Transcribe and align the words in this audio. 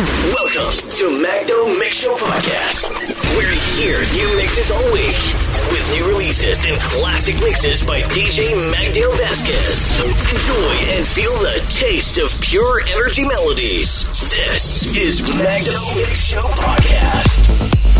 Welcome 0.00 0.88
to 0.92 1.20
Magno 1.20 1.76
Mix 1.78 1.98
Show 1.98 2.16
Podcast, 2.16 2.88
We're 3.36 3.52
here 3.76 4.00
new 4.14 4.34
mixes 4.38 4.70
all 4.70 4.92
week 4.94 5.12
with 5.70 5.92
new 5.92 6.08
releases 6.08 6.64
and 6.64 6.80
classic 6.80 7.34
mixes 7.40 7.84
by 7.84 8.00
DJ 8.08 8.48
Magdale 8.72 9.14
Vasquez. 9.16 9.92
Enjoy 10.00 10.94
and 10.96 11.06
feel 11.06 11.34
the 11.40 11.62
taste 11.68 12.16
of 12.16 12.32
pure 12.40 12.80
energy 12.96 13.28
melodies. 13.28 14.06
This 14.20 14.86
is 14.96 15.20
Magno 15.20 15.78
Mix 15.94 16.24
Show 16.24 16.48
Podcast. 16.56 17.99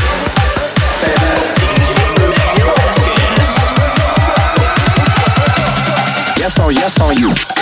Yes 6.71 7.01
on, 7.01 7.17
you. 7.17 7.60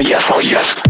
Oh, 0.00 0.02
yes 0.02 0.30
on 0.30 0.42
yes 0.42 0.89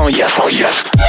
on 0.00 0.10
yes. 0.12 0.40
on 0.40 0.50
yes 0.50 0.84
oh, 0.86 0.99